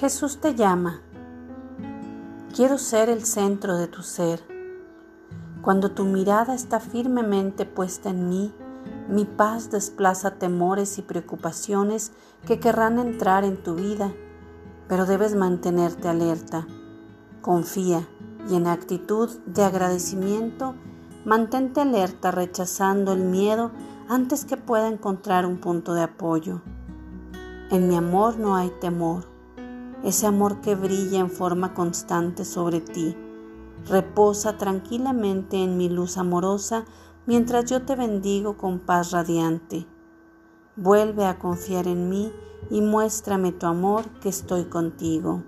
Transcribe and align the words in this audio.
Jesús 0.00 0.38
te 0.40 0.54
llama. 0.54 1.00
Quiero 2.54 2.78
ser 2.78 3.08
el 3.08 3.24
centro 3.24 3.76
de 3.76 3.88
tu 3.88 4.02
ser. 4.02 4.40
Cuando 5.60 5.90
tu 5.90 6.04
mirada 6.04 6.54
está 6.54 6.78
firmemente 6.78 7.66
puesta 7.66 8.10
en 8.10 8.28
mí, 8.28 8.54
mi 9.08 9.24
paz 9.24 9.72
desplaza 9.72 10.36
temores 10.36 10.98
y 10.98 11.02
preocupaciones 11.02 12.12
que 12.46 12.60
querrán 12.60 13.00
entrar 13.00 13.42
en 13.42 13.60
tu 13.60 13.74
vida, 13.74 14.12
pero 14.86 15.04
debes 15.04 15.34
mantenerte 15.34 16.06
alerta. 16.06 16.68
Confía 17.42 18.06
y 18.48 18.54
en 18.54 18.68
actitud 18.68 19.28
de 19.46 19.64
agradecimiento, 19.64 20.76
mantente 21.24 21.80
alerta 21.80 22.30
rechazando 22.30 23.14
el 23.14 23.24
miedo 23.24 23.72
antes 24.08 24.44
que 24.44 24.56
pueda 24.56 24.86
encontrar 24.86 25.44
un 25.44 25.58
punto 25.58 25.94
de 25.94 26.02
apoyo. 26.02 26.62
En 27.72 27.88
mi 27.88 27.96
amor 27.96 28.38
no 28.38 28.54
hay 28.54 28.70
temor 28.80 29.37
ese 30.04 30.26
amor 30.26 30.60
que 30.60 30.74
brilla 30.74 31.18
en 31.18 31.30
forma 31.30 31.74
constante 31.74 32.44
sobre 32.44 32.80
ti. 32.80 33.16
Reposa 33.86 34.56
tranquilamente 34.56 35.62
en 35.62 35.76
mi 35.76 35.88
luz 35.88 36.18
amorosa 36.18 36.84
mientras 37.26 37.66
yo 37.66 37.82
te 37.82 37.96
bendigo 37.96 38.56
con 38.56 38.78
paz 38.78 39.12
radiante. 39.12 39.86
Vuelve 40.76 41.26
a 41.26 41.38
confiar 41.38 41.86
en 41.86 42.08
mí 42.08 42.32
y 42.70 42.80
muéstrame 42.80 43.52
tu 43.52 43.66
amor 43.66 44.08
que 44.20 44.28
estoy 44.28 44.64
contigo. 44.64 45.42